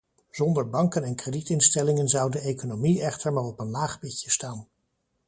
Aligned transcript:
Zonder 0.29 0.69
banken 0.69 1.03
en 1.03 1.15
kredietinstellingen 1.15 2.07
zou 2.07 2.31
de 2.31 2.39
economie 2.39 3.01
echter 3.01 3.33
maar 3.33 3.43
op 3.43 3.59
een 3.59 3.69
laag 3.69 3.99
pitje 3.99 4.29
staan. 4.31 4.67